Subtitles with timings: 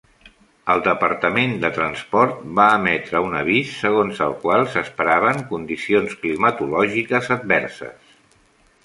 [0.73, 8.13] El Departament de Transport va emetre un avís segons el qual s'esperaven condicions climatològiques adverses.